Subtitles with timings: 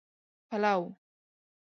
[0.49, 0.79] پلو